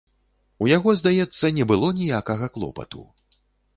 У 0.63 0.69
яго, 0.77 0.93
здаецца, 1.01 1.45
не 1.59 1.67
было 1.73 1.93
ніякага 2.01 2.45
клопату. 2.57 3.05